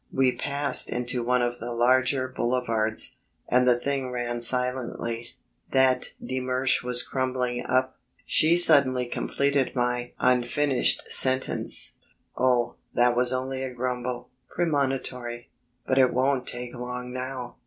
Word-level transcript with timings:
We 0.11 0.35
passed 0.35 0.89
into 0.89 1.21
one 1.21 1.43
of 1.43 1.59
the 1.59 1.73
larger 1.73 2.27
boulevards, 2.27 3.17
and 3.47 3.67
the 3.67 3.77
thing 3.77 4.09
ran 4.09 4.41
silently. 4.41 5.35
"That 5.73 6.13
de 6.25 6.39
Mersch 6.39 6.81
was 6.81 7.07
crumbling 7.07 7.63
up," 7.67 7.99
she 8.25 8.57
suddenly 8.57 9.05
completed 9.05 9.75
my 9.75 10.13
unfinished 10.17 11.03
sentence; 11.11 11.97
"oh, 12.35 12.77
that 12.95 13.15
was 13.15 13.31
only 13.31 13.61
a 13.61 13.71
grumble 13.75 14.29
premonitory. 14.49 15.51
But 15.85 15.99
it 15.99 16.11
won't 16.11 16.47
take 16.47 16.73
long 16.73 17.13
now. 17.13 17.57